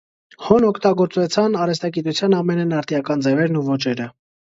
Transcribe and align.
Հոն 0.43 0.63
օգտագործուեցան 0.67 1.57
արհեստագիտութեան 1.65 2.37
ամէնէն 2.39 2.73
արդիական 2.79 3.27
ձեւերն 3.27 3.61
ու 3.61 3.63
ոճերը։ 3.69 4.09